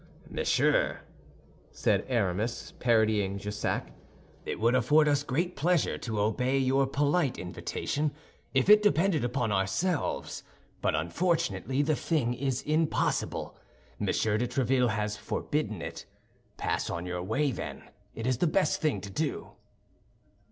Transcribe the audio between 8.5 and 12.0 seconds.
if it depended upon ourselves; but unfortunately the